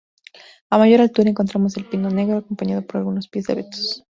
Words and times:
A 0.71 0.79
mayor 0.79 0.99
altura 0.99 1.29
encontramos 1.29 1.77
al 1.77 1.87
pino 1.87 2.09
negro, 2.09 2.37
acompañado 2.37 2.81
por 2.83 2.97
algunos 2.97 3.27
pies 3.27 3.45
de 3.45 3.53
abetos. 3.53 4.03